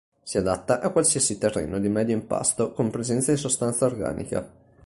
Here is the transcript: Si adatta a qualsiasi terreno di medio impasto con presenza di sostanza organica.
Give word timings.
Si 0.23 0.39
adatta 0.39 0.79
a 0.81 0.89
qualsiasi 0.89 1.37
terreno 1.37 1.77
di 1.79 1.87
medio 1.87 2.15
impasto 2.15 2.71
con 2.71 2.89
presenza 2.89 3.31
di 3.31 3.37
sostanza 3.37 3.85
organica. 3.85 4.51